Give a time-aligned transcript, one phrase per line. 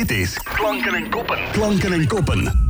[0.00, 1.38] Dit is Klanken en Koppen.
[1.52, 2.68] Klanken en Koppen.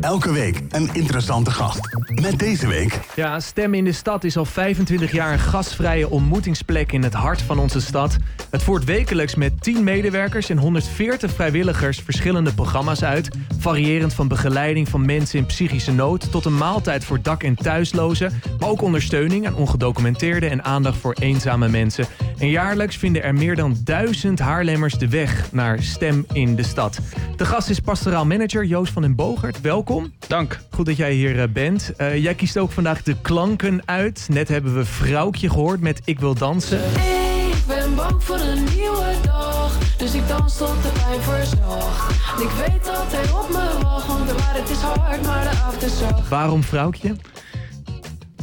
[0.00, 1.80] Elke week een interessante gast.
[2.22, 3.00] Met deze week...
[3.14, 7.42] Ja, Stem in de Stad is al 25 jaar een gastvrije ontmoetingsplek in het hart
[7.42, 8.16] van onze stad.
[8.50, 13.36] Het voert wekelijks met 10 medewerkers en 140 vrijwilligers verschillende programma's uit.
[13.58, 18.40] Variërend van begeleiding van mensen in psychische nood tot een maaltijd voor dak- en thuislozen.
[18.58, 22.06] Maar ook ondersteuning aan ongedocumenteerden en aandacht voor eenzame mensen.
[22.38, 26.98] En jaarlijks vinden er meer dan duizend Haarlemmers de weg naar Stem in de Stad.
[27.36, 29.60] De gast is pastoraal manager Joost van den Bogert.
[29.60, 30.12] Welkom.
[30.26, 30.60] Dank.
[30.70, 31.92] Goed dat jij hier eh, bent.
[31.98, 34.26] Uh, jij kiest ook vandaag de klanken uit.
[34.30, 36.78] Net hebben we Vrouwtje gehoord met Ik wil dansen.
[36.78, 39.78] Ik ben bang voor een nieuwe dag.
[39.96, 42.10] Dus ik dans tot de pijn verzag.
[42.40, 44.06] Ik weet dat hij op me wacht.
[44.06, 46.28] Want de waarheid is hard, maar de avond is zacht.
[46.28, 47.14] Waarom Vrouwtje?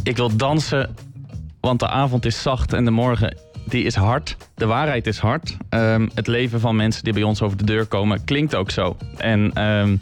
[0.04, 0.96] Ik wil dansen,
[1.60, 4.38] want de avond is zacht en de morgen die is hard.
[4.56, 5.58] De waarheid is hard.
[5.70, 8.98] Um, het leven van mensen die bij ons over de deur komen klinkt ook zo.
[9.18, 10.02] En um,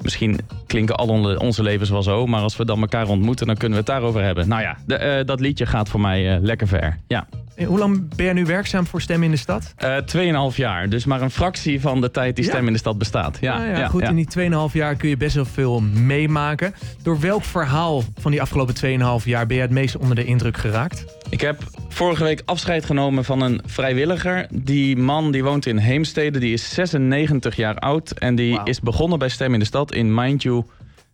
[0.00, 3.78] misschien klinken al onze levens wel zo, maar als we dan elkaar ontmoeten, dan kunnen
[3.78, 4.48] we het daarover hebben.
[4.48, 6.98] Nou ja, de, uh, dat liedje gaat voor mij uh, lekker ver.
[7.06, 7.26] Ja.
[7.64, 9.74] Hoe lang ben je nu werkzaam voor Stem in de Stad?
[9.84, 10.88] Uh, 2,5 jaar.
[10.88, 12.66] Dus maar een fractie van de tijd die Stem ja.
[12.66, 13.38] in de Stad bestaat.
[13.40, 14.02] Ja, ja, ja goed.
[14.02, 16.74] In die 2,5 jaar kun je best wel veel meemaken.
[17.02, 18.74] Door welk verhaal van die afgelopen
[19.20, 21.04] 2,5 jaar ben je het meest onder de indruk geraakt?
[21.30, 24.46] Ik heb vorige week afscheid genomen van een vrijwilliger.
[24.50, 28.10] Die man die woont in Heemstede, die is 96 jaar oud.
[28.10, 28.68] En die wow.
[28.68, 30.64] is begonnen bij Stem in de Stad in Mind You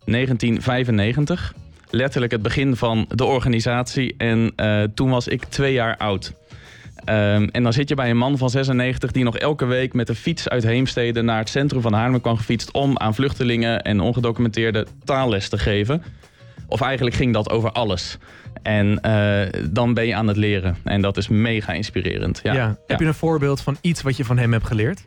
[0.05, 1.53] 1995
[1.95, 4.15] letterlijk het begin van de organisatie.
[4.17, 6.33] En uh, toen was ik twee jaar oud.
[7.09, 10.07] Um, en dan zit je bij een man van 96 die nog elke week met
[10.07, 13.99] de fiets uit Heemstede naar het centrum van Haarlem kwam gefietst om aan vluchtelingen en
[13.99, 16.03] ongedocumenteerde taalles te geven.
[16.67, 18.17] Of eigenlijk ging dat over alles.
[18.61, 19.41] En uh,
[19.71, 20.77] dan ben je aan het leren.
[20.83, 22.39] En dat is mega inspirerend.
[22.43, 22.53] Ja.
[22.53, 22.77] ja.
[22.87, 25.03] Heb je een voorbeeld van iets wat je van hem hebt geleerd?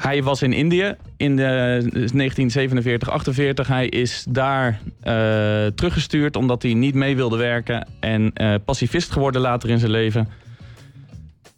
[0.00, 3.68] Hij was in Indië in de 1947, 48.
[3.68, 7.88] Hij is daar uh, teruggestuurd omdat hij niet mee wilde werken.
[8.00, 10.28] En uh, pacifist geworden later in zijn leven.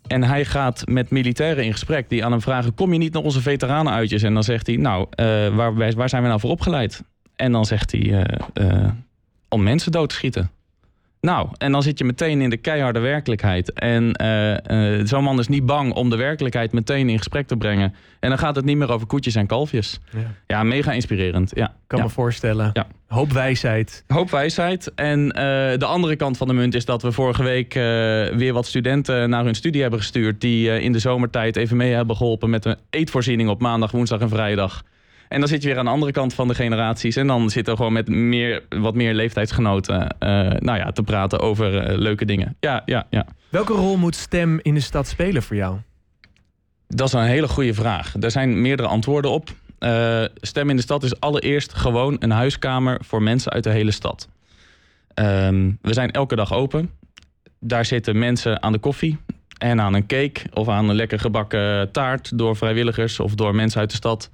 [0.07, 2.75] En hij gaat met militairen in gesprek die aan hem vragen...
[2.75, 4.23] kom je niet naar onze veteranenuitjes?
[4.23, 7.03] En dan zegt hij, nou, uh, waar, waar zijn we nou voor opgeleid?
[7.37, 8.27] En dan zegt hij,
[9.49, 10.51] om mensen dood te schieten.
[11.27, 13.73] Nou, en dan zit je meteen in de keiharde werkelijkheid.
[13.73, 17.57] En uh, uh, zo'n man is niet bang om de werkelijkheid meteen in gesprek te
[17.57, 17.95] brengen.
[18.21, 20.01] En dan gaat het niet meer over koetjes en kalfjes.
[20.11, 21.51] Ja, ja mega inspirerend.
[21.55, 21.75] Ja.
[21.87, 22.05] Kan ja.
[22.05, 22.71] me voorstellen.
[22.73, 22.87] Ja.
[23.07, 24.05] Hoop wijsheid.
[24.07, 24.95] Hoop wijsheid.
[24.95, 25.33] En uh,
[25.79, 27.75] de andere kant van de munt is dat we vorige week
[28.39, 30.41] weer wat studenten naar hun studie hebben gestuurd.
[30.41, 34.29] Die in de zomertijd even mee hebben geholpen met een eetvoorziening op maandag, woensdag en
[34.29, 34.83] vrijdag.
[35.33, 37.17] En dan zit je weer aan de andere kant van de generaties.
[37.17, 40.29] En dan zitten we gewoon met meer, wat meer leeftijdsgenoten uh,
[40.59, 42.57] nou ja, te praten over uh, leuke dingen.
[42.61, 43.27] Ja, ja, ja.
[43.49, 45.77] Welke rol moet stem in de stad spelen voor jou?
[46.89, 48.15] Dat is een hele goede vraag.
[48.21, 49.51] Er zijn meerdere antwoorden op.
[49.79, 53.91] Uh, stem in de stad is allereerst gewoon een huiskamer voor mensen uit de hele
[53.91, 54.29] stad.
[55.15, 56.91] Um, we zijn elke dag open.
[57.61, 59.19] Daar zitten mensen aan de koffie
[59.59, 63.81] en aan een cake of aan een lekker gebakken taart door vrijwilligers of door mensen
[63.81, 64.31] uit de stad.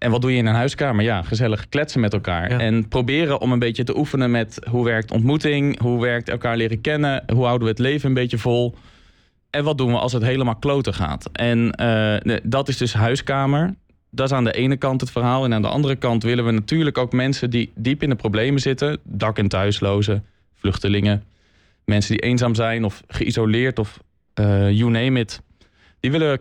[0.00, 1.04] En wat doe je in een huiskamer?
[1.04, 2.50] Ja, gezellig kletsen met elkaar.
[2.50, 2.58] Ja.
[2.58, 6.80] En proberen om een beetje te oefenen met hoe werkt ontmoeting, hoe werkt elkaar leren
[6.80, 8.74] kennen, hoe houden we het leven een beetje vol.
[9.50, 11.28] En wat doen we als het helemaal kloten gaat?
[11.32, 13.74] En uh, dat is dus huiskamer.
[14.10, 15.44] Dat is aan de ene kant het verhaal.
[15.44, 18.60] En aan de andere kant willen we natuurlijk ook mensen die diep in de problemen
[18.60, 20.24] zitten, dak- en thuislozen,
[20.54, 21.22] vluchtelingen,
[21.84, 23.98] mensen die eenzaam zijn of geïsoleerd of
[24.40, 25.42] uh, you name it.
[26.00, 26.40] Die willen we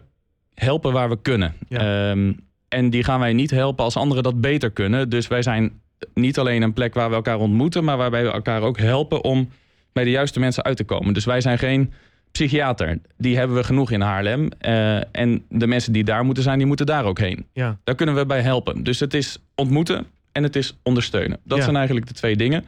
[0.54, 1.54] helpen waar we kunnen.
[1.68, 2.10] Ja.
[2.10, 5.10] Um, en die gaan wij niet helpen als anderen dat beter kunnen.
[5.10, 5.82] Dus wij zijn
[6.14, 9.50] niet alleen een plek waar we elkaar ontmoeten, maar waarbij we elkaar ook helpen om
[9.94, 11.14] bij de juiste mensen uit te komen.
[11.14, 11.94] Dus wij zijn geen
[12.32, 13.00] psychiater.
[13.18, 14.50] Die hebben we genoeg in Haarlem.
[14.62, 17.46] Uh, en de mensen die daar moeten zijn, die moeten daar ook heen.
[17.54, 17.78] Ja.
[17.84, 18.84] Daar kunnen we bij helpen.
[18.84, 21.40] Dus het is ontmoeten en het is ondersteunen.
[21.44, 21.64] Dat ja.
[21.64, 22.66] zijn eigenlijk de twee dingen.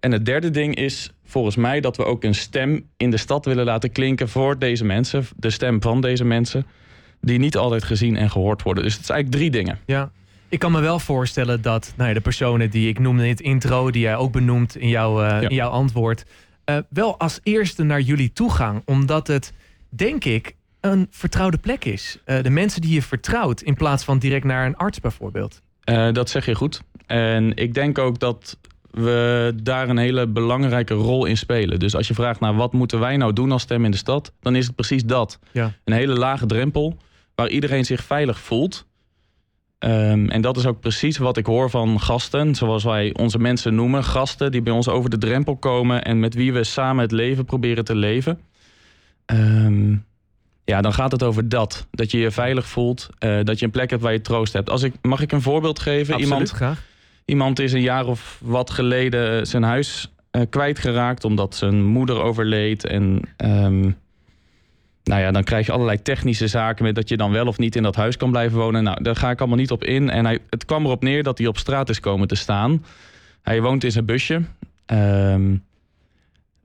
[0.00, 3.44] En het derde ding is volgens mij dat we ook een stem in de stad
[3.44, 5.24] willen laten klinken voor deze mensen.
[5.36, 6.66] De stem van deze mensen
[7.24, 8.84] die niet altijd gezien en gehoord worden.
[8.84, 9.78] Dus het is eigenlijk drie dingen.
[9.86, 10.10] Ja.
[10.48, 13.40] Ik kan me wel voorstellen dat nou ja, de personen die ik noemde in het
[13.40, 15.48] intro, die jij ook benoemt in, jouw uh, ja.
[15.48, 16.24] in jouw antwoord,
[16.70, 18.82] uh, wel als eerste naar jullie toe gaan.
[18.84, 19.52] Omdat het,
[19.88, 22.18] denk ik, een vertrouwde plek is.
[22.26, 25.60] Uh, de mensen die je vertrouwt, in plaats van direct naar een arts bijvoorbeeld.
[26.12, 26.82] dat zeg je goed.
[27.06, 28.58] En ik denk ook dat
[28.90, 31.78] we daar een hele belangrijke rol in spelen.
[31.78, 34.32] Dus als je vraagt naar wat moeten wij nou doen als stem in de stad,
[34.40, 35.38] dan is het precies dat.
[35.52, 35.72] Ja.
[35.84, 36.96] Een hele lage drempel
[37.34, 38.86] waar iedereen zich veilig voelt.
[39.78, 43.74] Um, en dat is ook precies wat ik hoor van gasten, zoals wij onze mensen
[43.74, 44.04] noemen.
[44.04, 47.44] Gasten die bij ons over de drempel komen en met wie we samen het leven
[47.44, 48.40] proberen te leven.
[49.26, 50.04] Um,
[50.64, 51.86] Ja, dan gaat het over dat.
[51.90, 53.08] Dat je je veilig voelt.
[53.18, 54.70] eh, dat je een plek hebt waar je troost hebt.
[54.70, 56.14] Als ik, mag ik een voorbeeld geven?
[56.14, 56.82] Absoluut, Iemand, graag.
[57.24, 61.24] iemand is een jaar of wat geleden zijn huis eh, kwijtgeraakt.
[61.24, 62.84] Omdat zijn moeder overleed.
[62.86, 63.90] En ehm,
[65.04, 66.84] nou ja, dan krijg je allerlei technische zaken.
[66.84, 68.82] Met dat je dan wel of niet in dat huis kan blijven wonen.
[68.82, 70.10] Nou, daar ga ik allemaal niet op in.
[70.10, 72.84] En hij, het kwam erop neer dat hij op straat is komen te staan.
[73.42, 74.42] Hij woont in zijn busje.
[74.86, 75.56] Ehm,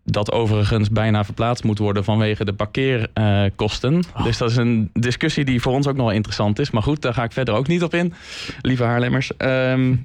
[0.03, 4.03] dat overigens bijna verplaatst moet worden vanwege de parkeerkosten.
[4.23, 6.71] Dus dat is een discussie die voor ons ook nog wel interessant is.
[6.71, 8.13] Maar goed, daar ga ik verder ook niet op in,
[8.61, 9.37] lieve Haarlemmers.
[9.37, 9.95] Ehm,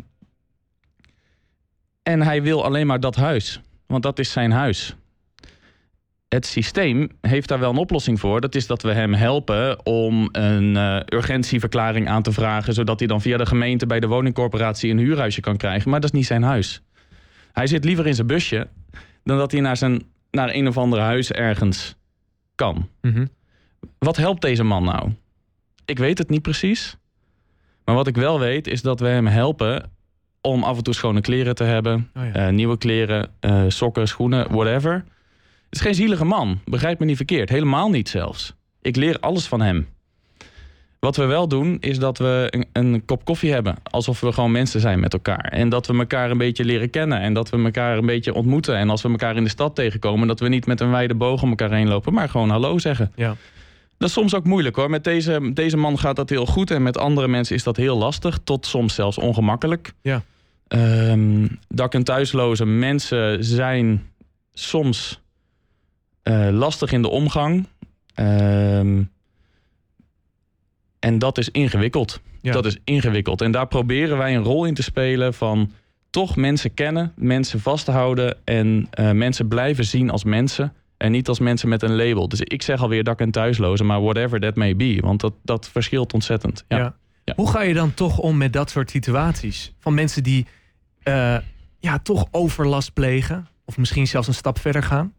[2.02, 4.96] en hij wil alleen maar dat huis, want dat is zijn huis.
[6.34, 8.40] Het systeem heeft daar wel een oplossing voor.
[8.40, 12.74] Dat is dat we hem helpen om een eh, urgentieverklaring aan te vragen...
[12.74, 15.90] zodat hij dan via de gemeente bij de woningcorporatie een huurhuisje kan krijgen.
[15.90, 16.82] Maar dat is niet zijn huis.
[17.52, 18.68] Hij zit liever in zijn busje
[19.24, 21.96] dan dat hij naar, zijn, naar een of ander huis ergens
[22.54, 22.88] kan.
[23.00, 23.26] Mhm.
[23.98, 25.12] Wat helpt deze man nou?
[25.84, 26.96] Ik weet het niet precies.
[27.84, 29.90] Maar wat ik wel weet is dat we hem helpen
[30.40, 32.10] om af en toe schone kleren te hebben.
[32.16, 32.32] Oh ja.
[32.32, 35.04] eh, nieuwe kleren, eh, sokken, schoenen, whatever.
[35.64, 37.48] Het is geen zielige man, begrijp me niet verkeerd.
[37.48, 38.54] Helemaal niet zelfs.
[38.82, 39.88] Ik leer alles van hem.
[41.00, 43.76] Wat we wel doen, is dat we een, een kop koffie hebben.
[43.90, 45.44] Alsof we gewoon mensen zijn met elkaar.
[45.44, 47.20] En dat we elkaar een beetje leren kennen.
[47.20, 48.76] En dat we elkaar een beetje ontmoeten.
[48.76, 51.42] En als we elkaar in de stad tegenkomen, dat we niet met een wijde boog
[51.42, 53.12] om elkaar heen lopen, maar gewoon hallo zeggen.
[53.16, 53.36] Ja.
[53.98, 54.90] Dat is soms ook moeilijk hoor.
[54.90, 56.70] Met deze, deze man gaat dat heel goed.
[56.70, 58.38] En met andere mensen is dat heel lastig.
[58.44, 59.92] Tot soms zelfs ongemakkelijk.
[60.02, 60.22] Ja.
[60.68, 64.10] Ehm, dak- en thuisloze mensen zijn
[64.52, 65.20] soms
[66.24, 67.66] eh, lastig in de omgang.
[68.14, 69.02] Ehm,
[70.98, 72.20] en dat is ingewikkeld.
[72.40, 72.52] Ja.
[72.52, 73.40] Dat is ingewikkeld.
[73.40, 75.72] En daar proberen wij een rol in te spelen van
[76.10, 80.72] toch mensen kennen, mensen vasthouden en eh, mensen blijven zien als mensen.
[80.96, 82.28] En niet als mensen met een label.
[82.28, 84.98] Dus ik zeg alweer dak- en thuislozen, maar whatever that may be.
[85.00, 86.64] Want dat, dat verschilt ontzettend.
[86.68, 86.76] Ja.
[86.78, 86.94] Ja.
[87.24, 87.32] Ja.
[87.36, 89.72] Hoe ga je dan toch om met dat soort situaties?
[89.80, 90.46] Van mensen die
[91.02, 91.36] eh,
[91.78, 93.48] ja, toch overlast plegen?
[93.64, 95.12] Of misschien zelfs een stap verder gaan?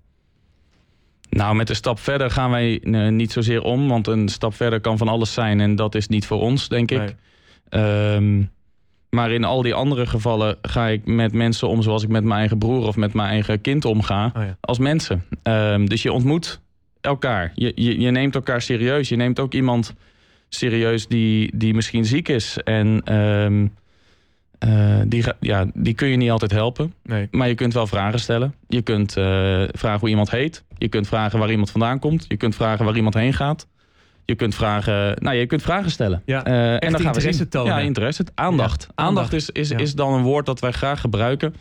[1.36, 3.88] Nou, met een stap verder gaan wij eh, niet zozeer om.
[3.88, 5.60] Want een stap verder kan van alles zijn.
[5.60, 6.98] En dat is niet voor ons, denk ik.
[6.98, 7.16] Nee.
[7.70, 8.44] Ehm,
[9.10, 12.40] maar in al die andere gevallen ga ik met mensen om zoals ik met mijn
[12.40, 14.32] eigen broer of met mijn eigen kind omga.
[14.36, 14.58] Oh ja.
[14.62, 15.24] Als mensen.
[15.44, 16.62] Ehm, dus je ontmoet
[17.02, 17.52] elkaar.
[17.56, 19.10] Je, je, je neemt elkaar serieus.
[19.10, 19.94] Je neemt ook iemand
[20.50, 22.58] serieus die, die misschien ziek is.
[22.64, 23.68] En ehm,
[24.60, 26.94] eh, die, ja, die kun je niet altijd helpen.
[27.04, 27.28] Nee.
[27.32, 28.54] Maar je kunt wel vragen stellen.
[28.68, 29.24] Je kunt eh,
[29.72, 30.64] vragen hoe iemand heet.
[30.78, 32.26] Je kunt vragen waar iemand vandaan komt.
[32.28, 33.68] Je kunt vragen waar iemand heen gaat.
[34.26, 36.22] Je kunt vragen, nou, je kunt vragen stellen.
[36.26, 37.50] Ja, Eh, en dan gaan we interesse zien.
[37.50, 37.74] tonen.
[37.74, 38.24] Ja, interesse.
[38.36, 38.82] Aandacht.
[38.84, 39.30] Ja, aandacht.
[39.30, 39.34] aandacht.
[39.34, 39.78] is, is, Ja.
[39.78, 41.56] is dan een woord dat wij graag gebruiken.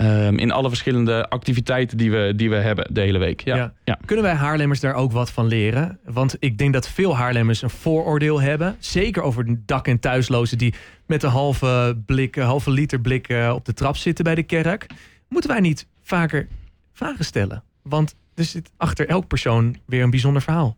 [0.00, 3.40] Ehm, in alle verschillende activiteiten die we, die we hebben de hele week.
[3.40, 3.56] Ja.
[3.56, 3.72] Ja.
[3.84, 3.98] Ja.
[4.04, 5.98] Kunnen wij Haarlemmers daar ook wat van leren?
[6.04, 8.76] Want ik denk dat veel Haarlemmers een vooroordeel hebben.
[8.78, 10.74] Zeker over dak- en thuislozen die
[11.06, 14.86] met een halve, blik, halve liter blik eh, op de trap zitten bij de kerk.
[15.28, 16.48] Moeten wij niet vaker
[16.92, 17.62] vragen stellen?
[17.82, 20.76] Want er zit achter elk persoon weer een bijzonder verhaal.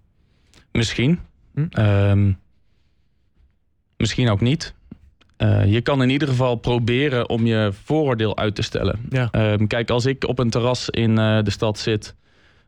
[0.72, 1.18] Misschien.
[1.54, 1.66] Hm?
[1.70, 2.32] Ehm,
[3.96, 4.74] misschien ook niet.
[5.42, 8.98] Eh, je kan in ieder geval proberen om je vooroordeel uit te stellen.
[9.08, 9.28] Ja.
[9.30, 12.14] Ehm, kijk, als ik op een terras in eh, de stad zit...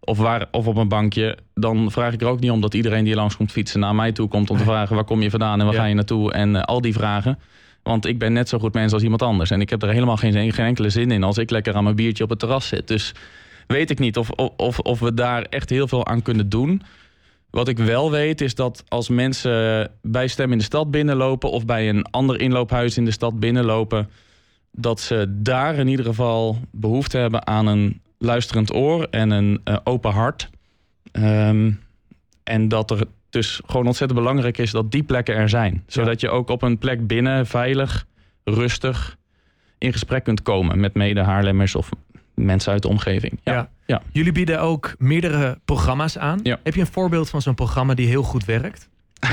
[0.01, 1.39] Of, waar, of op een bankje...
[1.55, 3.81] dan vraag ik er ook niet om dat iedereen die langs komt fietsen...
[3.81, 4.95] naar mij toe komt om te vragen...
[4.95, 5.81] waar kom je vandaan en waar Ja.
[5.81, 6.33] ga je naartoe...
[6.33, 7.39] en eh, al die vragen.
[7.83, 9.51] Want ik ben net zo goed mens als iemand anders.
[9.51, 11.23] En ik heb er helemaal geen, geen enkele zin in...
[11.23, 12.89] als ik lekker aan mijn biertje op het terras zit.
[12.89, 13.13] Dus
[13.67, 16.83] weet ik niet of, of, of we daar echt heel veel aan kunnen doen...
[17.55, 21.51] Wat ik wel weet is dat als mensen bij Stem in de Stad binnenlopen...
[21.51, 24.09] of bij een ander inloophuis in de stad binnenlopen...
[24.73, 29.77] dat ze daar in ieder geval behoefte hebben aan een luisterend oor en een eh,
[29.85, 30.51] open hart.
[31.13, 31.71] Ehm,
[32.45, 35.83] en dat er dus gewoon ontzettend belangrijk is dat die plekken er zijn.
[35.87, 38.07] Zodat je ook op een plek binnen veilig,
[38.45, 39.17] rustig
[39.79, 40.81] in gesprek kunt komen...
[40.81, 41.91] met mede Haarlemmers of
[42.35, 43.41] mensen uit de omgeving.
[43.43, 43.53] Ja.
[43.53, 43.69] Ja.
[43.87, 44.03] Ja.
[44.13, 46.41] Jullie bieden ook meerdere programma's aan.
[46.43, 46.59] Ja.
[46.63, 48.89] Heb je een voorbeeld van zo'n programma die heel goed werkt?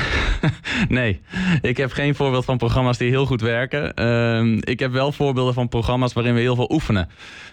[0.88, 1.20] Nee,
[1.60, 3.94] ik heb geen voorbeeld van programma's die heel goed werken.
[3.94, 7.08] Ehm, ik heb wel voorbeelden van programma's waarin we heel veel oefenen.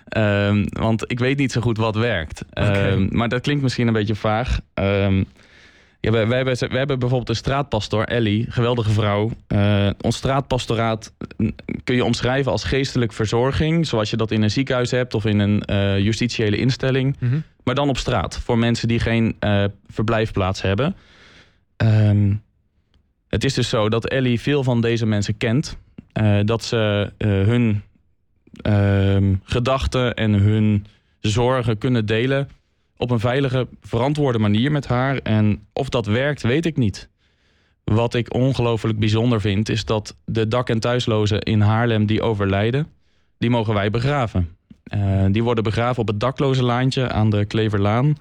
[0.07, 2.45] Ehm, want ik weet niet zo goed wat werkt.
[2.49, 4.59] Ehm, maar dat klinkt misschien een beetje vaag.
[6.01, 9.31] Ja, wij, wij hebben, we hebben bijvoorbeeld een straatpastor, Ellie, geweldige vrouw.
[9.47, 11.13] Eh, ons straatpastoraat
[11.83, 13.87] kun je omschrijven als geestelijk verzorging.
[13.87, 17.17] Zoals je dat in een ziekenhuis hebt of in een eh, justitiële instelling.
[17.63, 20.95] Maar dan op straat, voor mensen die geen eh, verblijfplaats hebben.
[21.77, 22.33] Ehm,
[23.27, 25.77] het is dus zo dat Ellie veel van deze mensen kent.
[26.45, 27.81] Dat ze hun
[28.61, 30.85] ehm, gedachten en hun
[31.19, 32.49] zorgen kunnen delen
[32.99, 35.17] op een veilige, verantwoorde manier met haar.
[35.17, 37.09] En of dat werkt, weet ik niet.
[37.83, 42.87] Wat ik ongelooflijk bijzonder vind, is dat de dak- en thuislozen in Haarlem die overlijden,
[43.37, 44.49] die mogen wij begraven.
[44.93, 48.15] Uh, die worden begraven op het dakloze laantje aan de Kleverlaan.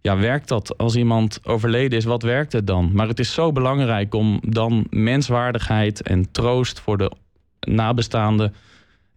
[0.00, 0.78] Ja, werkt dat?
[0.78, 2.90] Als iemand overleden is, wat werkt het dan?
[2.92, 7.12] Maar het is zo belangrijk om dan menswaardigheid en troost voor de
[7.60, 8.54] nabestaanden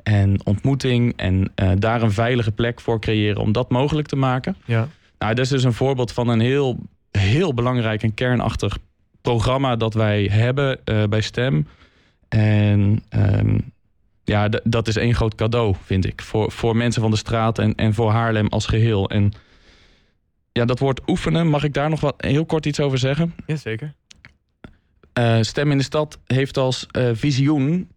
[0.04, 4.56] en ontmoeting en uh, daar een veilige plek voor creëren om dat mogelijk te maken.
[4.66, 4.88] Ja.
[5.18, 6.80] Nou, dat is dus een voorbeeld van een heel,
[7.12, 8.78] heel belangrijk en kernachtig
[9.22, 11.68] programma dat wij hebben uh, bij STEM.
[12.30, 13.72] En um,
[14.24, 16.22] ja, dat is één groot cadeau, vind ik.
[16.22, 19.10] Voor, voor mensen van de straat en, en voor Haarlem als geheel.
[19.10, 19.32] En
[20.52, 23.36] ja, dat woord oefenen, mag ik daar nog wat heel kort iets over zeggen?
[23.46, 23.94] Jazeker.
[25.20, 27.90] Uh, Stem in de Stad heeft als visioen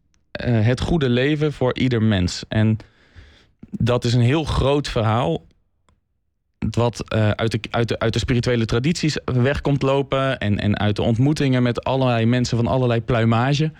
[0.45, 2.45] het goede leven voor ieder mens.
[2.49, 2.77] En
[3.71, 5.47] dat is een heel groot verhaal.
[6.71, 10.39] Wat uit, de, uit, de, uit de spirituele tradities weg komt lopen.
[10.39, 13.73] En, en uit de ontmoetingen met allerlei mensen van allerlei pluimage.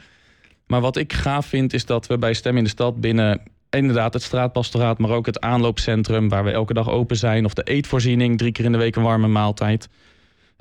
[0.67, 4.13] Maar wat ik gaaf vind is dat we bij Stem in de Stad binnen inderdaad
[4.13, 8.39] het straatpastoraat, maar ook het aanloopcentrum waar we elke dag open zijn, of de eetvoorziening,
[8.39, 9.89] drie keer in de week een warme maaltijd,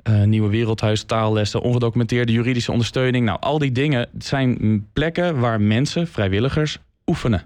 [0.08, 3.24] uh, nieuwe wereldhuis, taallessen, ongedocumenteerde juridische ondersteuning.
[3.24, 7.42] Nou, al die dingen zijn plekken waar mensen, vrijwilligers, oefenen.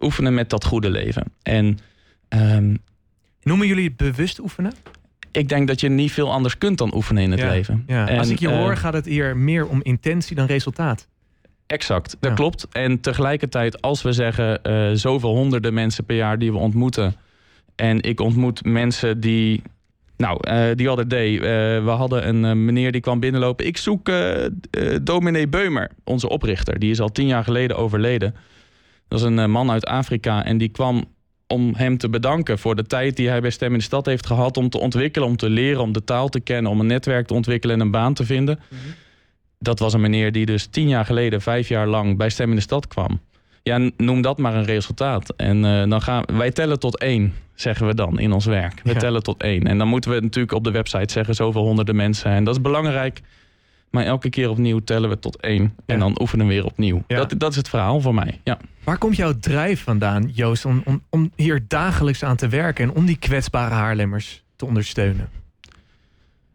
[0.00, 1.24] Oefenen met dat goede leven.
[1.42, 1.78] En
[2.28, 2.78] um,
[3.42, 4.72] noemen jullie het bewust oefenen?
[5.30, 7.84] Ik denk dat je niet veel anders kunt dan oefenen in het ja, leven.
[7.86, 8.08] Ja.
[8.08, 11.06] En, Als ik je uh, hoor, gaat het hier meer om intentie dan resultaat.
[11.66, 12.36] Exact, dat Ja.
[12.36, 12.66] klopt.
[12.72, 17.16] En tegelijkertijd, als we zeggen eh, zoveel honderden mensen per jaar die we ontmoeten.
[17.76, 19.62] En ik ontmoet mensen die.
[20.16, 21.40] Nou, eh die other day, eh,
[21.84, 23.66] we hadden een eh, meneer die kwam binnenlopen.
[23.66, 24.10] Ik zoek
[25.02, 26.78] dominee Beumer, onze oprichter.
[26.78, 28.34] Die is al tien jaar geleden overleden.
[29.08, 31.04] Dat is een man uit Afrika en die kwam
[31.46, 34.26] om hem te bedanken voor de tijd die hij bij Stem in de Stad heeft
[34.26, 34.56] gehad.
[34.56, 37.34] Om te ontwikkelen, om te leren, om de taal te kennen, om een netwerk te
[37.34, 38.58] ontwikkelen en een baan te vinden
[39.64, 42.56] dat was een meneer die dus tien jaar geleden, vijf jaar lang bij Stem in
[42.56, 43.20] de Stad kwam.
[43.64, 45.32] Ja, noem dat maar een resultaat.
[45.36, 48.80] En eh, dan gaan wij tellen tot één, zeggen we dan in ons werk.
[48.82, 48.98] We Ja.
[48.98, 49.62] tellen tot één.
[49.62, 52.30] En dan moeten we natuurlijk op de website zeggen zoveel honderden mensen.
[52.30, 53.20] En dat is belangrijk.
[53.90, 55.62] Maar elke keer opnieuw tellen we tot één.
[55.86, 55.96] En Ja.
[55.96, 57.02] dan oefenen we weer opnieuw.
[57.06, 57.16] Ja.
[57.16, 58.40] Dat, dat is het verhaal voor mij.
[58.44, 58.58] Ja.
[58.84, 62.94] Waar komt jouw drijf vandaan, Joost, om, om, om hier dagelijks aan te werken en
[62.94, 65.28] om die kwetsbare Haarlemmers te ondersteunen?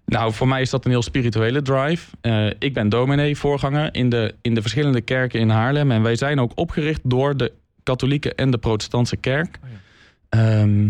[0.09, 2.07] Nou, voor mij is dat een heel spirituele drive.
[2.21, 5.91] Eh, ik ben dominee, voorganger in de, in de verschillende kerken in Haarlem.
[5.91, 7.51] En wij zijn ook opgericht door de
[7.83, 9.59] katholieke en de protestantse kerk.
[9.63, 9.69] Oh
[10.29, 10.89] Ehm,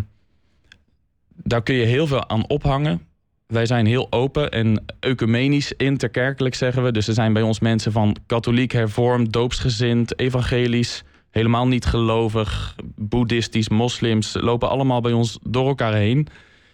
[1.43, 3.01] daar kun je heel veel aan ophangen.
[3.47, 6.91] Wij zijn heel open en ecumenisch, interkerkelijk zeggen we.
[6.91, 13.69] Dus er zijn bij ons mensen van katholiek, hervormd, doopsgezind, evangelisch, helemaal niet gelovig, boeddhistisch,
[13.69, 16.19] moslims, lopen allemaal bij ons door elkaar heen.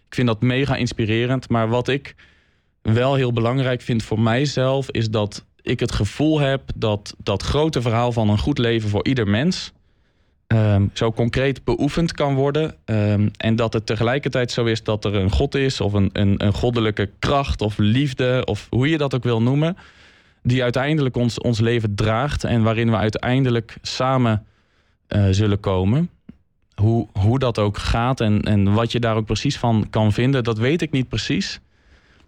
[0.07, 1.49] Ik vind dat mega inspirerend.
[1.49, 2.15] Maar wat ik
[2.93, 7.81] wel heel belangrijk vind voor mijzelf, is dat ik het gevoel heb dat dat grote
[7.81, 9.71] verhaal van een goed leven voor ieder mens
[10.47, 12.75] ehm, zo concreet beoefend kan worden.
[12.85, 16.45] Ehm, en dat het tegelijkertijd zo is dat er een God is, of een, een,
[16.45, 19.77] een goddelijke kracht, of liefde, of hoe je dat ook wil noemen,
[20.43, 24.45] die uiteindelijk ons, ons leven draagt en waarin we uiteindelijk samen
[25.07, 26.09] eh, zullen komen.
[26.75, 30.43] Hoe, hoe dat ook gaat en, en wat je daar ook precies van kan vinden,
[30.43, 31.59] dat weet ik niet precies.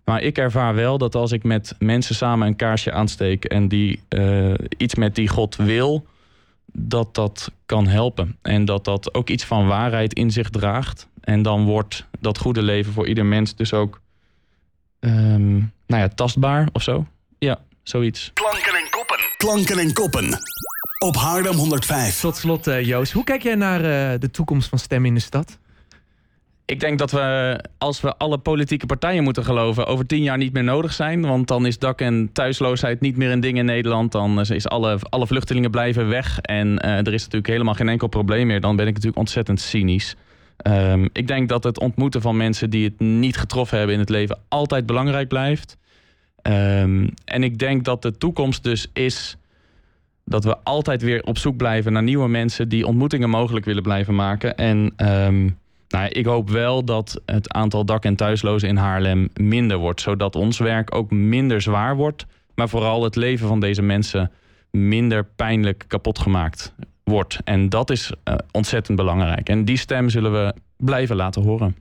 [0.09, 4.01] Maar ik ervaar wel dat als ik met mensen samen een kaarsje aansteek en die
[4.07, 6.05] eh, iets met die God wil,
[6.65, 8.37] dat dat kan helpen.
[8.41, 11.07] En dat dat ook iets van waarheid in zich draagt.
[11.21, 14.01] En dan wordt dat goede leven voor ieder mens dus ook
[14.99, 17.05] ehm, nou ja, tastbaar of zo.
[17.39, 18.31] Ja, zoiets.
[18.33, 19.19] Klanken en koppen.
[19.37, 20.39] Klanken en koppen.
[20.99, 22.19] Op Haarlem 105.
[22.19, 25.19] Tot slot, eh, Joost, hoe kijk jij naar eh, de toekomst van Stem in de
[25.19, 25.57] Stad?
[26.67, 30.53] Ik denk dat we, als we alle politieke partijen moeten geloven, over tien jaar niet
[30.53, 31.21] meer nodig zijn.
[31.21, 34.11] Want dan is dak- en thuisloosheid niet meer een ding in Nederland.
[34.11, 36.39] Dan is alle, alle vluchtelingen blijven weg.
[36.39, 38.61] En eh, er is natuurlijk helemaal geen enkel probleem meer.
[38.61, 40.15] Dan ben ik natuurlijk ontzettend cynisch.
[40.57, 44.09] Ehm, ik denk dat het ontmoeten van mensen die het niet getroffen hebben in het
[44.09, 45.77] leven altijd belangrijk blijft.
[46.41, 49.37] Ehm, en ik denk dat de toekomst dus is
[50.25, 54.15] dat we altijd weer op zoek blijven naar nieuwe mensen die ontmoetingen mogelijk willen blijven
[54.15, 54.57] maken.
[54.57, 55.49] En ehm,
[55.87, 60.01] nou, ik hoop wel dat het aantal dak- en thuislozen in Haarlem minder wordt.
[60.01, 62.25] Zodat ons werk ook minder zwaar wordt.
[62.55, 64.31] Maar vooral het leven van deze mensen
[64.71, 67.39] minder pijnlijk kapot gemaakt wordt.
[67.43, 69.49] En dat is eh, ontzettend belangrijk.
[69.49, 71.75] En die stem zullen we blijven laten horen.